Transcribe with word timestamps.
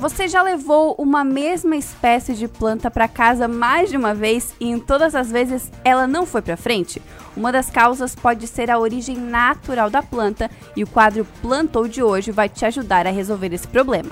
Você 0.00 0.28
já 0.28 0.42
levou 0.42 0.94
uma 0.96 1.22
mesma 1.22 1.76
espécie 1.76 2.32
de 2.32 2.48
planta 2.48 2.90
para 2.90 3.06
casa 3.06 3.46
mais 3.46 3.90
de 3.90 3.98
uma 3.98 4.14
vez 4.14 4.54
e 4.58 4.66
em 4.66 4.78
todas 4.78 5.14
as 5.14 5.30
vezes 5.30 5.70
ela 5.84 6.06
não 6.06 6.24
foi 6.24 6.40
para 6.40 6.56
frente? 6.56 7.02
Uma 7.36 7.52
das 7.52 7.68
causas 7.68 8.14
pode 8.14 8.46
ser 8.46 8.70
a 8.70 8.78
origem 8.78 9.18
natural 9.18 9.90
da 9.90 10.02
planta 10.02 10.50
e 10.74 10.82
o 10.82 10.86
quadro 10.86 11.26
Plantou 11.42 11.86
de 11.86 12.02
hoje 12.02 12.32
vai 12.32 12.48
te 12.48 12.64
ajudar 12.64 13.06
a 13.06 13.10
resolver 13.10 13.52
esse 13.52 13.68
problema. 13.68 14.08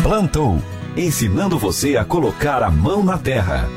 Plantou 0.00 0.58
ensinando 0.96 1.58
você 1.58 1.96
a 1.96 2.04
colocar 2.04 2.62
a 2.62 2.70
mão 2.70 3.02
na 3.02 3.18
terra. 3.18 3.68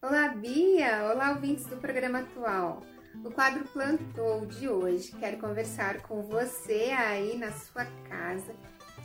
Olá, 0.00 0.28
Bia! 0.28 1.10
Olá, 1.12 1.32
ouvintes 1.32 1.66
do 1.66 1.76
programa 1.76 2.20
atual. 2.20 2.84
No 3.14 3.30
quadro 3.30 3.64
Plantou 3.64 4.46
de 4.46 4.68
hoje, 4.68 5.12
quero 5.18 5.38
conversar 5.38 6.00
com 6.02 6.22
você 6.22 6.90
aí 6.96 7.36
na 7.36 7.52
sua 7.52 7.84
casa 8.08 8.54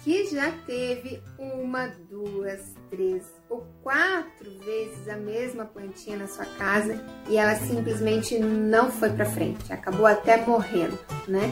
que 0.03 0.27
já 0.27 0.51
teve 0.65 1.21
uma, 1.39 1.87
duas, 2.09 2.75
três 2.89 3.23
ou 3.49 3.65
quatro 3.81 4.51
vezes 4.59 5.07
a 5.09 5.15
mesma 5.15 5.65
plantinha 5.65 6.17
na 6.17 6.27
sua 6.27 6.45
casa 6.45 7.03
e 7.27 7.37
ela 7.37 7.55
simplesmente 7.55 8.37
não 8.37 8.91
foi 8.91 9.09
para 9.09 9.25
frente, 9.25 9.73
acabou 9.73 10.05
até 10.05 10.45
morrendo, 10.45 10.97
né? 11.27 11.51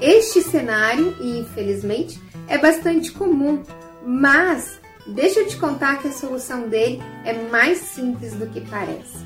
Este 0.00 0.42
cenário, 0.42 1.16
infelizmente, 1.20 2.20
é 2.48 2.58
bastante 2.58 3.12
comum, 3.12 3.62
mas 4.04 4.80
deixa 5.06 5.40
eu 5.40 5.46
te 5.46 5.56
contar 5.56 6.02
que 6.02 6.08
a 6.08 6.12
solução 6.12 6.68
dele 6.68 7.00
é 7.24 7.32
mais 7.48 7.78
simples 7.78 8.34
do 8.34 8.46
que 8.48 8.60
parece. 8.62 9.24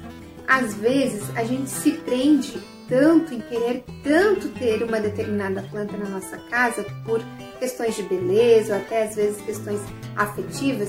Às 0.49 0.75
vezes 0.75 1.29
a 1.37 1.45
gente 1.45 1.69
se 1.69 1.93
prende 1.93 2.59
tanto 2.89 3.35
em 3.35 3.41
querer 3.41 3.85
tanto 4.03 4.49
ter 4.49 4.83
uma 4.83 4.99
determinada 4.99 5.63
planta 5.71 5.95
na 5.95 6.09
nossa 6.09 6.39
casa 6.49 6.85
por 7.05 7.23
questões 7.59 7.95
de 7.95 8.03
beleza 8.05 8.75
ou 8.75 8.81
até 8.81 9.05
às 9.05 9.15
vezes 9.15 9.43
questões 9.43 9.79
afetivas 10.17 10.89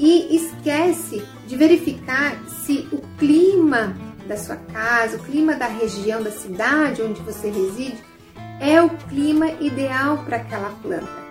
e 0.00 0.34
esquece 0.34 1.22
de 1.46 1.56
verificar 1.56 2.42
se 2.64 2.88
o 2.90 3.02
clima 3.18 3.94
da 4.26 4.38
sua 4.38 4.56
casa, 4.56 5.18
o 5.18 5.24
clima 5.24 5.54
da 5.54 5.66
região, 5.66 6.22
da 6.22 6.30
cidade 6.30 7.02
onde 7.02 7.20
você 7.20 7.50
reside 7.50 8.02
é 8.60 8.80
o 8.80 8.88
clima 8.88 9.50
ideal 9.60 10.24
para 10.24 10.38
aquela 10.38 10.70
planta. 10.82 11.26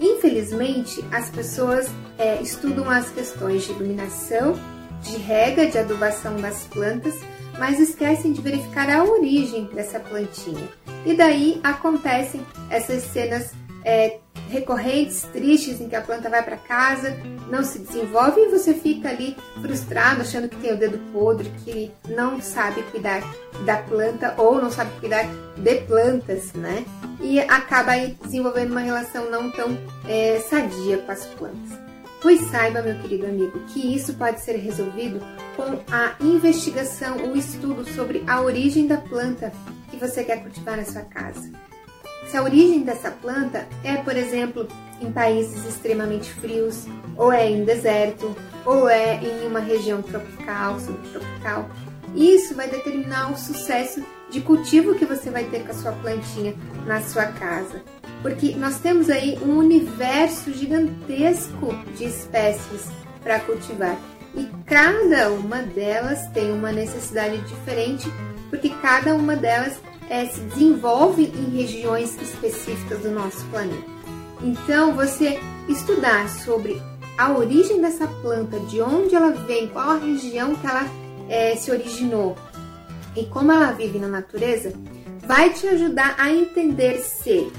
Infelizmente, 0.00 1.04
as 1.12 1.28
pessoas 1.28 1.90
é, 2.18 2.40
estudam 2.40 2.88
as 2.88 3.10
questões 3.10 3.64
de 3.64 3.72
iluminação 3.72 4.58
de 5.04 5.16
rega, 5.18 5.66
de 5.66 5.78
adubação 5.78 6.36
das 6.36 6.64
plantas, 6.64 7.14
mas 7.58 7.78
esquecem 7.78 8.32
de 8.32 8.40
verificar 8.40 8.90
a 8.90 9.04
origem 9.04 9.66
dessa 9.66 10.00
plantinha. 10.00 10.68
E 11.04 11.14
daí 11.14 11.60
acontecem 11.62 12.40
essas 12.70 13.02
cenas 13.04 13.52
é, 13.84 14.18
recorrentes, 14.48 15.22
tristes, 15.32 15.80
em 15.80 15.88
que 15.88 15.96
a 15.96 16.00
planta 16.00 16.30
vai 16.30 16.42
para 16.42 16.56
casa, 16.56 17.16
não 17.50 17.62
se 17.62 17.78
desenvolve 17.78 18.40
e 18.40 18.48
você 18.48 18.72
fica 18.72 19.10
ali 19.10 19.36
frustrado, 19.60 20.22
achando 20.22 20.48
que 20.48 20.56
tem 20.56 20.72
o 20.72 20.78
dedo 20.78 20.98
podre, 21.12 21.50
que 21.64 21.90
não 22.08 22.40
sabe 22.40 22.82
cuidar 22.84 23.22
da 23.64 23.76
planta 23.76 24.34
ou 24.38 24.60
não 24.60 24.70
sabe 24.70 24.90
cuidar 25.00 25.26
de 25.56 25.74
plantas, 25.82 26.52
né? 26.54 26.84
E 27.20 27.40
acaba 27.40 27.92
aí 27.92 28.16
desenvolvendo 28.22 28.72
uma 28.72 28.80
relação 28.80 29.30
não 29.30 29.50
tão 29.50 29.76
é, 30.08 30.40
sadia 30.40 30.98
com 30.98 31.12
as 31.12 31.26
plantas. 31.26 31.83
Pois 32.24 32.40
saiba, 32.50 32.80
meu 32.80 32.98
querido 33.00 33.26
amigo, 33.26 33.60
que 33.66 33.94
isso 33.94 34.14
pode 34.14 34.40
ser 34.40 34.56
resolvido 34.56 35.20
com 35.54 35.78
a 35.92 36.14
investigação, 36.22 37.18
o 37.18 37.36
estudo 37.36 37.84
sobre 37.84 38.24
a 38.26 38.40
origem 38.40 38.86
da 38.86 38.96
planta 38.96 39.52
que 39.90 39.98
você 39.98 40.24
quer 40.24 40.40
cultivar 40.40 40.78
na 40.78 40.86
sua 40.86 41.02
casa. 41.02 41.52
Se 42.26 42.34
a 42.34 42.42
origem 42.42 42.82
dessa 42.82 43.10
planta 43.10 43.68
é, 43.84 43.96
por 43.96 44.16
exemplo, 44.16 44.66
em 45.02 45.12
países 45.12 45.66
extremamente 45.66 46.32
frios, 46.32 46.86
ou 47.14 47.30
é 47.30 47.46
em 47.46 47.62
deserto, 47.62 48.34
ou 48.64 48.88
é 48.88 49.22
em 49.22 49.46
uma 49.46 49.60
região 49.60 50.00
tropical, 50.00 50.80
subtropical, 50.80 51.68
isso 52.14 52.54
vai 52.54 52.70
determinar 52.70 53.32
o 53.32 53.36
sucesso 53.36 54.02
de 54.30 54.40
cultivo 54.40 54.94
que 54.94 55.04
você 55.04 55.28
vai 55.28 55.44
ter 55.44 55.62
com 55.62 55.72
a 55.72 55.74
sua 55.74 55.92
plantinha 55.92 56.54
na 56.86 57.02
sua 57.02 57.26
casa 57.26 57.82
porque 58.24 58.56
nós 58.56 58.78
temos 58.78 59.10
aí 59.10 59.38
um 59.42 59.58
universo 59.58 60.50
gigantesco 60.50 61.74
de 61.94 62.06
espécies 62.06 62.88
para 63.22 63.38
cultivar 63.40 63.98
e 64.34 64.48
cada 64.64 65.30
uma 65.30 65.58
delas 65.58 66.26
tem 66.28 66.50
uma 66.50 66.72
necessidade 66.72 67.38
diferente, 67.42 68.10
porque 68.48 68.70
cada 68.80 69.14
uma 69.14 69.36
delas 69.36 69.78
é, 70.08 70.24
se 70.24 70.40
desenvolve 70.40 71.24
em 71.24 71.54
regiões 71.54 72.16
específicas 72.18 73.00
do 73.00 73.10
nosso 73.10 73.44
planeta. 73.50 73.84
Então, 74.42 74.94
você 74.94 75.38
estudar 75.68 76.26
sobre 76.30 76.80
a 77.18 77.30
origem 77.30 77.82
dessa 77.82 78.06
planta, 78.06 78.58
de 78.60 78.80
onde 78.80 79.14
ela 79.14 79.32
vem, 79.32 79.68
qual 79.68 79.90
a 79.90 79.98
região 79.98 80.54
que 80.54 80.66
ela 80.66 80.88
é, 81.28 81.56
se 81.56 81.70
originou 81.70 82.34
e 83.14 83.26
como 83.26 83.52
ela 83.52 83.70
vive 83.72 83.98
na 83.98 84.08
natureza, 84.08 84.72
vai 85.26 85.50
te 85.50 85.66
ajudar 85.66 86.14
a 86.18 86.32
entender 86.32 87.00
se 87.00 87.52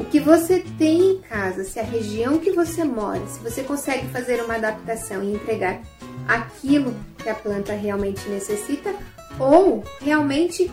o 0.00 0.04
que 0.06 0.18
você 0.18 0.64
tem 0.78 1.12
em 1.12 1.18
casa, 1.18 1.62
se 1.62 1.78
a 1.78 1.82
região 1.82 2.38
que 2.38 2.50
você 2.52 2.82
mora, 2.82 3.20
se 3.26 3.38
você 3.40 3.62
consegue 3.62 4.08
fazer 4.08 4.42
uma 4.42 4.54
adaptação 4.54 5.22
e 5.22 5.34
entregar 5.34 5.80
aquilo 6.26 6.94
que 7.18 7.28
a 7.28 7.34
planta 7.34 7.74
realmente 7.74 8.26
necessita, 8.30 8.94
ou 9.38 9.84
realmente 10.00 10.70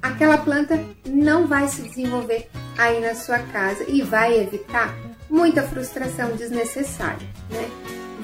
aquela 0.00 0.38
planta 0.38 0.82
não 1.06 1.46
vai 1.46 1.68
se 1.68 1.82
desenvolver 1.82 2.48
aí 2.78 2.98
na 3.00 3.14
sua 3.14 3.38
casa 3.40 3.84
e 3.86 4.00
vai 4.00 4.40
evitar 4.40 4.96
muita 5.28 5.62
frustração 5.62 6.34
desnecessária, 6.34 7.26
né? 7.50 7.70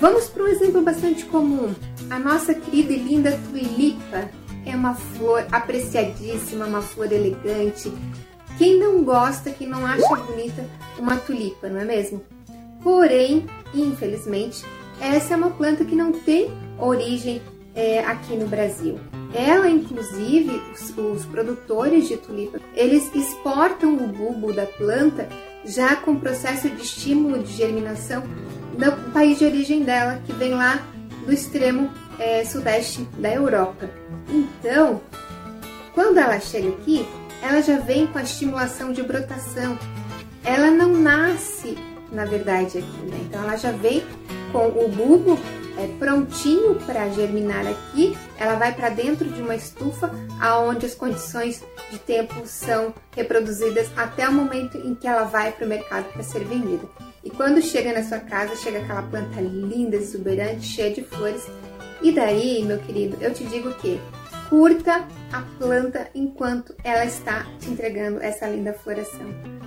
Vamos 0.00 0.28
para 0.28 0.44
um 0.44 0.48
exemplo 0.48 0.80
bastante 0.80 1.24
comum. 1.26 1.74
A 2.08 2.18
nossa 2.18 2.54
querida 2.54 2.92
e 2.92 2.96
linda 2.96 3.38
tulipa 3.50 4.30
é 4.64 4.74
uma 4.74 4.94
flor 4.94 5.44
apreciadíssima, 5.50 6.66
uma 6.66 6.80
flor 6.80 7.12
elegante, 7.12 7.92
quem 8.58 8.78
não 8.78 9.04
gosta, 9.04 9.50
quem 9.50 9.68
não 9.68 9.86
acha 9.86 10.16
bonita 10.16 10.66
uma 10.98 11.16
tulipa, 11.16 11.68
não 11.68 11.80
é 11.80 11.84
mesmo? 11.84 12.22
Porém, 12.82 13.46
infelizmente, 13.72 14.64
essa 15.00 15.34
é 15.34 15.36
uma 15.36 15.50
planta 15.50 15.84
que 15.84 15.94
não 15.94 16.12
tem 16.12 16.50
origem 16.76 17.40
é, 17.74 18.00
aqui 18.00 18.34
no 18.34 18.48
Brasil. 18.48 18.98
Ela, 19.32 19.68
inclusive, 19.68 20.60
os, 20.74 20.96
os, 20.96 21.24
produtores 21.26 22.08
de 22.08 22.16
tulipa, 22.16 22.58
eles 22.74 23.08
exportam 23.14 23.94
o 23.94 24.08
bulbo 24.08 24.52
da 24.52 24.66
planta 24.66 25.28
já 25.64 25.94
com 25.94 26.18
processo 26.18 26.68
de 26.68 26.82
estímulo 26.82 27.42
de 27.42 27.52
germinação 27.52 28.22
do 28.76 29.12
país 29.12 29.38
de 29.38 29.44
origem 29.44 29.82
dela, 29.82 30.20
que 30.26 30.32
vem 30.32 30.54
lá 30.54 30.82
do 31.24 31.32
extremo 31.32 31.90
é, 32.18 32.44
sudeste 32.44 33.02
da 33.18 33.32
Europa. 33.32 33.88
Então, 34.28 35.00
quando 35.94 36.18
ela 36.18 36.40
chega 36.40 36.70
aqui, 36.70 37.06
ela 37.42 37.60
já 37.62 37.78
vem 37.78 38.06
com 38.06 38.18
a 38.18 38.22
estimulação 38.22 38.92
de 38.92 39.02
brotação. 39.02 39.78
Ela 40.44 40.70
não 40.70 40.92
nasce, 40.92 41.76
na 42.10 42.24
verdade, 42.24 42.78
aqui, 42.78 43.00
né? 43.06 43.18
Então 43.22 43.42
ela 43.42 43.56
já 43.56 43.70
vem 43.70 44.02
com 44.52 44.68
o 44.68 44.88
bulbo 44.88 45.38
é, 45.78 45.86
prontinho 45.98 46.74
para 46.86 47.08
germinar 47.10 47.66
aqui. 47.66 48.16
Ela 48.38 48.54
vai 48.56 48.74
para 48.74 48.88
dentro 48.88 49.28
de 49.28 49.40
uma 49.40 49.54
estufa, 49.54 50.10
aonde 50.40 50.86
as 50.86 50.94
condições 50.94 51.62
de 51.90 51.98
tempo 51.98 52.46
são 52.46 52.92
reproduzidas 53.14 53.88
até 53.96 54.28
o 54.28 54.32
momento 54.32 54.76
em 54.78 54.94
que 54.94 55.06
ela 55.06 55.24
vai 55.24 55.52
para 55.52 55.64
o 55.64 55.68
mercado 55.68 56.12
para 56.12 56.22
ser 56.22 56.44
vendida. 56.44 56.86
E 57.22 57.30
quando 57.30 57.62
chega 57.62 57.92
na 57.92 58.02
sua 58.02 58.18
casa, 58.18 58.56
chega 58.56 58.78
aquela 58.78 59.02
planta 59.02 59.40
linda, 59.40 59.96
exuberante, 59.96 60.66
cheia 60.66 60.94
de 60.94 61.02
flores. 61.02 61.46
E 62.00 62.12
daí, 62.12 62.64
meu 62.64 62.78
querido, 62.78 63.16
eu 63.20 63.32
te 63.32 63.44
digo 63.44 63.72
que 63.74 64.00
curta 64.48 65.06
a 65.32 65.42
planta 65.58 66.08
enquanto 66.14 66.74
ela 66.82 67.04
está 67.04 67.46
te 67.58 67.70
entregando 67.70 68.22
essa 68.22 68.48
linda 68.48 68.72
floração. 68.72 69.26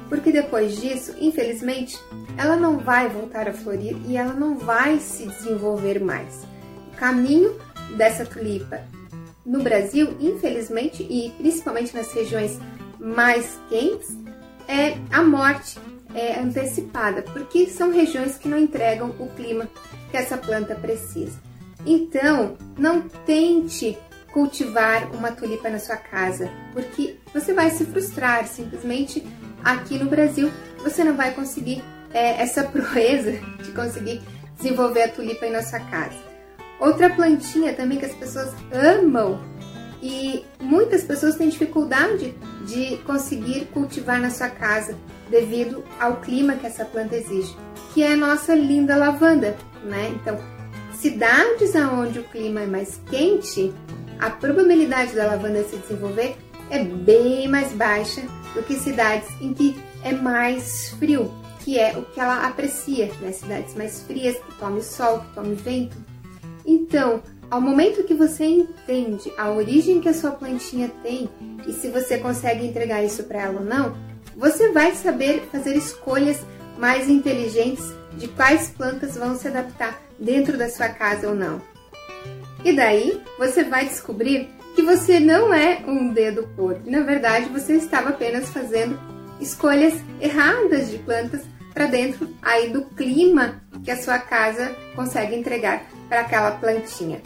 Porque 0.10 0.32
depois 0.32 0.80
disso, 0.80 1.16
infelizmente, 1.20 1.98
ela 2.38 2.56
não 2.56 2.78
vai 2.78 3.08
voltar 3.08 3.48
a 3.48 3.54
florir 3.54 3.96
e 4.08 4.18
ela 4.18 4.34
não 4.34 4.58
vai 4.58 5.00
se 5.00 5.28
desenvolver 5.28 6.00
mais. 6.00 6.44
O 6.94 6.98
caminho 6.98 7.56
dessa 7.96 8.26
tulipa 8.26 8.82
no 9.46 9.62
Brasil, 9.64 10.16
infelizmente, 10.20 11.04
e 11.04 11.32
principalmente 11.38 11.96
nas 11.96 12.12
regiões 12.14 12.60
mais 13.00 13.60
quentes, 13.70 14.10
é 14.68 14.98
a 15.12 15.24
morte 15.24 15.80
é 16.14 16.40
antecipada, 16.40 17.22
porque 17.22 17.68
são 17.68 17.92
regiões 17.92 18.38
que 18.38 18.50
não 18.50 18.58
entregam 18.58 19.16
o 19.18 19.28
clima 19.30 19.70
que 20.10 20.18
essa 20.18 20.38
planta 20.38 20.76
precisa. 20.76 21.40
Então, 21.86 22.58
não 22.78 23.02
tente 23.02 23.98
cultivar 24.32 25.10
uma 25.14 25.32
tulipa 25.32 25.70
na 25.70 25.80
sua 25.80 25.98
casa, 25.98 26.50
porque 26.74 27.18
você 27.34 27.54
vai 27.54 27.70
se 27.70 27.86
frustrar. 27.86 28.48
Simplesmente 28.48 29.26
aqui 29.64 29.98
no 29.98 30.10
Brasil 30.10 30.52
você 30.84 31.04
não 31.04 31.16
vai 31.16 31.34
conseguir 31.34 31.84
é, 32.14 32.42
essa 32.42 32.64
proeza 32.70 33.34
de 33.64 33.72
conseguir 33.72 34.22
desenvolver 34.58 35.04
a 35.04 35.10
tulipa 35.10 35.48
na 35.50 35.64
sua 35.64 35.80
casa. 35.80 36.32
Outra 36.80 37.10
plantinha 37.10 37.74
também 37.74 38.00
que 38.00 38.06
as 38.06 38.16
pessoas 38.16 38.52
amam 38.74 39.40
E 40.02 40.44
muitas 40.60 41.04
pessoas 41.04 41.36
têm 41.36 41.48
dificuldade 41.48 42.34
de 42.66 42.98
conseguir 43.06 43.66
cultivar 43.66 44.20
na 44.20 44.32
sua 44.32 44.50
casa 44.50 44.98
devido 45.30 45.84
ao 46.00 46.18
clima 46.18 46.56
que 46.56 46.66
essa 46.66 46.84
planta 46.84 47.16
exige, 47.16 47.56
que 47.94 48.02
é 48.02 48.14
a 48.14 48.18
nossa 48.18 48.56
linda 48.56 48.96
lavanda, 48.96 49.56
né? 49.84 50.10
Então, 50.16 50.40
cidades 50.92 51.76
onde 51.76 52.20
o 52.20 52.24
clima 52.24 52.62
é 52.62 52.66
mais 52.66 53.00
quente, 53.10 53.72
a 54.22 54.30
probabilidade 54.30 55.16
da 55.16 55.26
lavanda 55.26 55.64
se 55.64 55.76
desenvolver 55.78 56.38
é 56.70 56.84
bem 56.84 57.48
mais 57.48 57.74
baixa 57.74 58.22
do 58.54 58.62
que 58.62 58.76
cidades 58.76 59.28
em 59.42 59.52
que 59.52 59.76
é 60.04 60.14
mais 60.14 60.92
frio, 60.92 61.34
que 61.60 61.80
é 61.80 61.98
o 61.98 62.04
que 62.04 62.20
ela 62.20 62.46
aprecia, 62.46 63.12
né? 63.20 63.32
Cidades 63.32 63.74
mais 63.74 64.04
frias, 64.04 64.38
que 64.38 64.56
tome 64.60 64.82
sol, 64.84 65.22
que 65.22 65.34
tome 65.34 65.56
vento. 65.56 65.98
Então, 66.64 67.24
ao 67.50 67.60
momento 67.60 68.04
que 68.04 68.14
você 68.14 68.46
entende 68.46 69.32
a 69.38 69.50
origem 69.50 70.00
que 70.00 70.08
a 70.08 70.14
sua 70.14 70.32
plantinha 70.32 70.90
tem 71.02 71.28
e 71.68 71.74
se 71.74 71.90
você 71.90 72.20
consegue 72.20 72.66
entregar 72.66 73.04
isso 73.04 73.24
para 73.24 73.42
ela 73.42 73.60
ou 73.60 73.66
não, 73.66 73.98
você 74.38 74.72
vai 74.72 74.94
saber 74.94 75.50
fazer 75.52 75.76
escolhas 75.76 76.40
mais 76.78 77.10
inteligentes 77.10 77.84
de 78.14 78.28
quais 78.28 78.70
plantas 78.70 79.16
vão 79.16 79.36
se 79.36 79.48
adaptar 79.48 80.00
dentro 80.20 80.58
da 80.58 80.70
sua 80.70 80.90
casa 80.90 81.28
ou 81.28 81.36
não. 81.36 81.71
E 82.64 82.74
daí 82.74 83.22
você 83.38 83.64
vai 83.64 83.86
descobrir 83.86 84.50
que 84.76 84.82
você 84.82 85.20
não 85.20 85.54
é 85.54 85.84
um 85.88 86.14
dedo 86.14 86.48
podre. 86.56 86.90
Na 86.90 87.02
verdade, 87.02 87.50
você 87.50 87.74
estava 87.76 88.10
apenas 88.10 88.50
fazendo 88.50 89.00
escolhas 89.40 89.94
erradas 90.20 90.90
de 90.90 90.98
plantas 91.00 91.42
para 91.74 91.88
dentro 91.88 92.30
aí 92.42 92.70
do 92.70 92.84
clima 92.84 93.62
que 93.84 93.92
a 93.92 94.02
sua 94.02 94.20
casa 94.20 94.76
consegue 94.96 95.36
entregar 95.36 95.84
para 96.08 96.22
aquela 96.22 96.52
plantinha. 96.52 97.22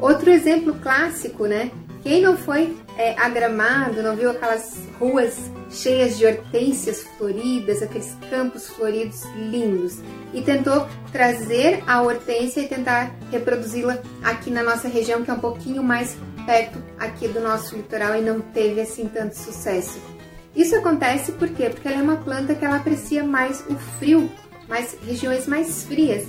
Outro 0.00 0.30
exemplo 0.30 0.74
clássico, 0.74 1.46
né? 1.46 1.70
Quem 2.02 2.20
não 2.20 2.36
foi 2.36 2.76
é, 2.96 3.18
agramado, 3.18 4.02
não 4.02 4.16
viu 4.16 4.30
aquelas 4.30 4.78
ruas 4.98 5.50
cheias 5.70 6.16
de 6.16 6.26
hortênsias 6.26 7.02
floridas, 7.16 7.82
aqueles 7.82 8.16
campos 8.30 8.68
floridos 8.68 9.22
lindos, 9.34 9.98
e 10.32 10.40
tentou 10.42 10.86
trazer 11.10 11.82
a 11.86 12.02
hortência 12.02 12.60
e 12.60 12.68
tentar 12.68 13.12
reproduzi-la 13.30 13.98
aqui 14.22 14.50
na 14.50 14.62
nossa 14.62 14.88
região, 14.88 15.24
que 15.24 15.30
é 15.30 15.34
um 15.34 15.40
pouquinho 15.40 15.82
mais 15.82 16.16
perto 16.46 16.82
aqui 16.98 17.26
do 17.26 17.40
nosso 17.40 17.76
litoral 17.76 18.16
e 18.16 18.20
não 18.20 18.40
teve 18.40 18.80
assim 18.80 19.08
tanto 19.08 19.36
sucesso. 19.36 19.98
Isso 20.54 20.76
acontece 20.76 21.32
por 21.32 21.48
quê? 21.48 21.68
Porque 21.68 21.88
ela 21.88 21.98
é 21.98 22.02
uma 22.02 22.16
planta 22.16 22.54
que 22.54 22.64
ela 22.64 22.76
aprecia 22.76 23.24
mais 23.24 23.64
o 23.68 23.74
frio, 23.98 24.30
mais 24.68 24.96
regiões 25.04 25.48
mais 25.48 25.84
frias. 25.84 26.26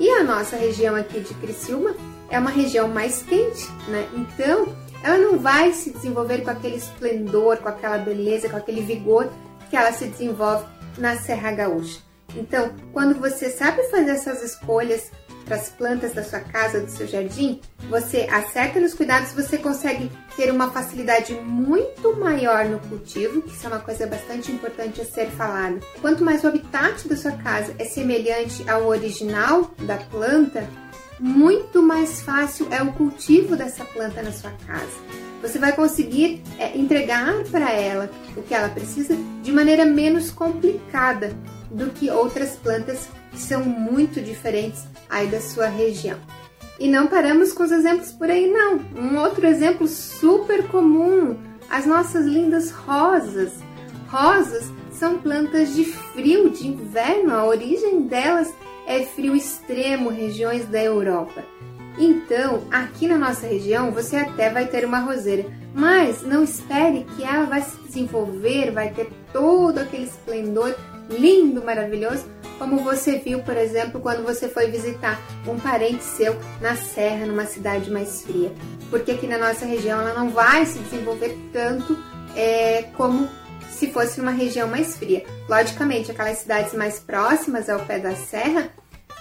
E 0.00 0.08
a 0.10 0.24
nossa 0.24 0.56
região 0.56 0.96
aqui 0.96 1.20
de 1.20 1.34
Criciúma 1.34 1.94
é 2.30 2.38
uma 2.38 2.50
região 2.50 2.88
mais 2.88 3.22
quente, 3.22 3.68
né? 3.88 4.06
Então, 4.14 4.74
ela 5.02 5.18
não 5.18 5.38
vai 5.38 5.72
se 5.72 5.90
desenvolver 5.90 6.42
com 6.42 6.50
aquele 6.50 6.76
esplendor, 6.76 7.58
com 7.58 7.68
aquela 7.68 7.98
beleza, 7.98 8.48
com 8.48 8.56
aquele 8.56 8.82
vigor 8.82 9.30
que 9.70 9.76
ela 9.76 9.92
se 9.92 10.06
desenvolve 10.06 10.64
na 10.96 11.16
Serra 11.16 11.52
Gaúcha. 11.52 12.00
Então, 12.36 12.72
quando 12.92 13.18
você 13.18 13.50
sabe 13.50 13.82
fazer 13.84 14.10
essas 14.10 14.42
escolhas 14.42 15.10
para 15.44 15.56
as 15.56 15.70
plantas 15.70 16.12
da 16.12 16.22
sua 16.22 16.40
casa, 16.40 16.80
do 16.80 16.90
seu 16.90 17.06
jardim, 17.06 17.60
você 17.88 18.28
acerta 18.30 18.78
nos 18.78 18.92
cuidados, 18.92 19.32
você 19.32 19.56
consegue 19.56 20.10
ter 20.36 20.50
uma 20.50 20.70
facilidade 20.70 21.32
muito 21.32 22.14
maior 22.16 22.66
no 22.66 22.78
cultivo, 22.80 23.40
que 23.40 23.54
isso 23.54 23.64
é 23.64 23.68
uma 23.68 23.78
coisa 23.78 24.06
bastante 24.06 24.52
importante 24.52 25.00
a 25.00 25.06
ser 25.06 25.28
falada. 25.30 25.80
Quanto 26.02 26.22
mais 26.22 26.44
o 26.44 26.48
habitat 26.48 27.08
da 27.08 27.16
sua 27.16 27.32
casa 27.32 27.74
é 27.78 27.84
semelhante 27.86 28.68
ao 28.68 28.86
original 28.86 29.70
da 29.80 29.96
planta, 29.96 30.68
muito 31.20 31.82
mais 31.82 32.20
fácil 32.20 32.68
é 32.70 32.82
o 32.82 32.92
cultivo 32.92 33.56
dessa 33.56 33.84
planta 33.84 34.22
na 34.22 34.32
sua 34.32 34.52
casa. 34.66 34.96
Você 35.42 35.58
vai 35.58 35.72
conseguir 35.72 36.42
é, 36.58 36.76
entregar 36.76 37.44
para 37.50 37.70
ela 37.72 38.10
o 38.36 38.42
que 38.42 38.54
ela 38.54 38.68
precisa 38.68 39.16
de 39.42 39.52
maneira 39.52 39.84
menos 39.84 40.30
complicada 40.30 41.32
do 41.70 41.90
que 41.90 42.10
outras 42.10 42.56
plantas 42.56 43.08
que 43.30 43.38
são 43.38 43.64
muito 43.64 44.20
diferentes 44.20 44.84
aí 45.08 45.28
da 45.28 45.40
sua 45.40 45.66
região. 45.66 46.18
E 46.78 46.88
não 46.88 47.06
paramos 47.08 47.52
com 47.52 47.64
os 47.64 47.72
exemplos 47.72 48.12
por 48.12 48.30
aí, 48.30 48.50
não. 48.50 48.80
Um 48.96 49.18
outro 49.18 49.46
exemplo 49.46 49.86
super 49.88 50.66
comum: 50.68 51.36
as 51.68 51.86
nossas 51.86 52.24
lindas 52.24 52.70
rosas. 52.70 53.52
Rosas 54.08 54.72
são 54.92 55.18
plantas 55.18 55.74
de 55.74 55.84
frio, 55.84 56.50
de 56.50 56.66
inverno, 56.66 57.34
a 57.34 57.44
origem 57.44 58.02
delas 58.02 58.52
é 58.88 59.04
frio 59.04 59.36
extremo, 59.36 60.08
regiões 60.08 60.66
da 60.66 60.82
Europa. 60.82 61.44
Então, 61.98 62.62
aqui 62.70 63.06
na 63.06 63.18
nossa 63.18 63.46
região, 63.46 63.90
você 63.90 64.16
até 64.16 64.48
vai 64.48 64.66
ter 64.66 64.84
uma 64.84 65.00
roseira, 65.00 65.44
mas 65.74 66.22
não 66.22 66.42
espere 66.42 67.04
que 67.14 67.22
ela 67.22 67.44
vai 67.44 67.60
se 67.60 67.76
desenvolver, 67.82 68.70
vai 68.70 68.90
ter 68.90 69.10
todo 69.32 69.78
aquele 69.78 70.04
esplendor 70.04 70.74
lindo, 71.10 71.62
maravilhoso, 71.62 72.24
como 72.58 72.78
você 72.78 73.18
viu, 73.18 73.40
por 73.40 73.56
exemplo, 73.56 74.00
quando 74.00 74.24
você 74.24 74.48
foi 74.48 74.70
visitar 74.70 75.20
um 75.46 75.58
parente 75.58 76.02
seu 76.02 76.36
na 76.60 76.74
serra, 76.74 77.26
numa 77.26 77.46
cidade 77.46 77.90
mais 77.90 78.22
fria. 78.22 78.52
Porque 78.90 79.12
aqui 79.12 79.26
na 79.26 79.38
nossa 79.38 79.66
região 79.66 80.00
ela 80.00 80.14
não 80.14 80.30
vai 80.30 80.64
se 80.64 80.78
desenvolver 80.78 81.36
tanto 81.52 81.96
é, 82.34 82.84
como 82.96 83.28
se 83.70 83.90
fosse 83.92 84.18
numa 84.18 84.30
região 84.30 84.68
mais 84.68 84.96
fria. 84.96 85.24
Logicamente, 85.48 86.10
aquelas 86.10 86.38
cidades 86.38 86.74
mais 86.74 86.98
próximas 86.98 87.68
ao 87.68 87.80
pé 87.80 87.98
da 87.98 88.14
serra, 88.14 88.70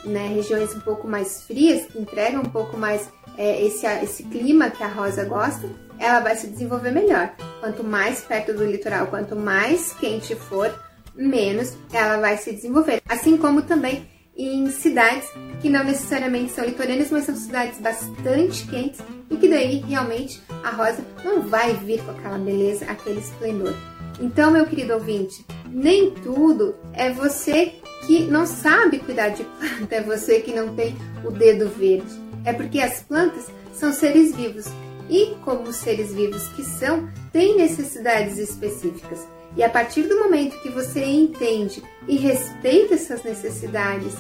né, 0.06 0.28
regiões 0.28 0.74
um 0.74 0.80
pouco 0.80 1.08
mais 1.08 1.44
frias, 1.44 1.86
que 1.86 2.00
entregam 2.00 2.42
um 2.42 2.50
pouco 2.50 2.78
mais 2.78 3.10
é, 3.38 3.64
esse, 3.66 3.86
esse 3.86 4.24
clima 4.24 4.70
que 4.70 4.84
a 4.84 4.88
rosa 4.88 5.24
gosta, 5.26 5.70
ela 6.00 6.20
vai 6.20 6.36
se 6.36 6.48
desenvolver 6.48 6.92
melhor. 6.92 7.32
Quanto 7.60 7.84
mais 7.84 8.22
perto 8.22 8.54
do 8.54 8.66
litoral, 8.66 9.08
quanto 9.08 9.36
mais 9.36 9.94
quente 9.94 10.36
for, 10.36 10.74
menos 11.16 11.76
ela 11.92 12.18
vai 12.18 12.38
se 12.38 12.54
desenvolver. 12.54 13.02
Assim 13.08 13.38
como 13.38 13.62
também 13.62 14.08
em 14.38 14.70
cidades 14.70 15.28
que 15.62 15.70
não 15.70 15.84
necessariamente 15.84 16.52
são 16.52 16.64
litorâneas, 16.64 17.10
mas 17.10 17.26
são 17.26 17.36
cidades 17.36 17.80
bastante 17.80 18.68
quentes 18.68 19.02
e 19.30 19.36
que 19.36 19.50
daí 19.50 19.80
realmente 19.80 20.42
a 20.64 20.70
rosa 20.70 21.04
não 21.26 21.42
vai 21.42 21.74
vir 21.74 22.04
com 22.04 22.12
aquela 22.12 22.38
beleza, 22.38 22.86
aquele 22.86 23.20
esplendor. 23.20 23.74
Então, 24.20 24.52
meu 24.52 24.66
querido 24.66 24.94
ouvinte, 24.94 25.46
nem 25.70 26.12
tudo 26.12 26.76
é 26.94 27.12
você 27.12 27.76
que 28.06 28.24
não 28.26 28.46
sabe 28.46 29.00
cuidar 29.00 29.30
de 29.30 29.44
planta, 29.44 29.96
é 29.96 30.02
você 30.02 30.40
que 30.40 30.54
não 30.54 30.76
tem 30.76 30.96
o 31.24 31.32
dedo 31.32 31.70
verde. 31.70 32.28
É 32.46 32.54
porque 32.54 32.80
as 32.80 33.02
plantas 33.02 33.48
são 33.74 33.92
seres 33.92 34.36
vivos 34.36 34.66
e, 35.10 35.36
como 35.44 35.72
seres 35.72 36.14
vivos 36.14 36.48
que 36.50 36.64
são, 36.64 37.10
têm 37.32 37.58
necessidades 37.58 38.38
específicas. 38.38 39.28
E 39.56 39.64
a 39.64 39.70
partir 39.70 40.04
do 40.04 40.18
momento 40.20 40.60
que 40.62 40.70
você 40.70 41.04
entende 41.04 41.84
e 42.08 42.16
respeita 42.18 42.94
essas 42.96 43.24
necessidades 43.24 44.14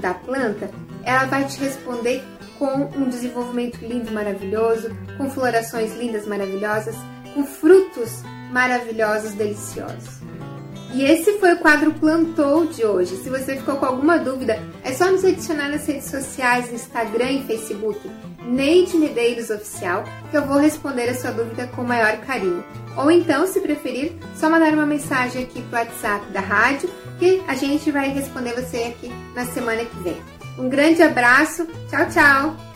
da 0.00 0.14
planta, 0.14 0.70
ela 1.04 1.26
vai 1.26 1.44
te 1.46 1.58
responder 1.58 2.22
com 2.58 2.84
um 2.96 3.08
desenvolvimento 3.08 3.78
lindo, 3.84 4.10
maravilhoso, 4.12 4.90
com 5.18 5.28
florações 5.30 5.94
lindas, 5.96 6.26
maravilhosas, 6.26 6.94
com 7.34 7.44
frutos 7.44 8.22
maravilhosos, 8.52 9.32
deliciosos. 9.32 10.20
E 10.94 11.04
esse 11.04 11.38
foi 11.38 11.54
o 11.54 11.58
quadro 11.58 11.94
Plantou 11.94 12.66
de 12.66 12.84
hoje. 12.84 13.16
Se 13.16 13.30
você 13.30 13.56
ficou 13.56 13.76
com 13.76 13.86
alguma 13.86 14.18
dúvida, 14.18 14.58
é 14.84 14.92
só 14.92 15.10
nos 15.10 15.24
adicionar 15.24 15.70
nas 15.70 15.86
redes 15.86 16.10
sociais, 16.10 16.70
Instagram 16.70 17.30
e 17.30 17.44
Facebook, 17.44 17.98
Neide 18.44 18.98
Medeiros 18.98 19.48
Oficial, 19.48 20.04
que 20.30 20.36
eu 20.36 20.44
vou 20.44 20.58
responder 20.58 21.08
a 21.08 21.14
sua 21.14 21.30
dúvida 21.30 21.66
com 21.68 21.82
maior 21.82 22.18
carinho. 22.18 22.62
Ou 22.96 23.10
então, 23.10 23.46
se 23.46 23.60
preferir, 23.60 24.12
só 24.36 24.50
mandar 24.50 24.74
uma 24.74 24.84
mensagem 24.84 25.44
aqui 25.44 25.62
pro 25.62 25.78
WhatsApp 25.78 26.30
da 26.30 26.40
rádio 26.40 26.90
que 27.18 27.42
a 27.48 27.54
gente 27.54 27.90
vai 27.90 28.10
responder 28.10 28.52
você 28.52 28.82
aqui 28.84 29.10
na 29.34 29.46
semana 29.46 29.84
que 29.84 29.96
vem. 30.00 30.20
Um 30.58 30.68
grande 30.68 31.02
abraço, 31.02 31.66
tchau, 31.88 32.06
tchau! 32.10 32.71